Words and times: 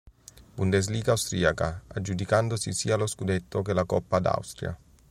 Bundesliga 0.55 1.13
austriaca, 1.15 1.67
aggiudicandosi 1.99 2.73
sia 2.73 2.95
lo 2.95 3.05
scudetto 3.05 3.61
che 3.61 3.73
la 3.75 3.85
Coppa 3.85 4.17
d'Austria. 4.17 4.75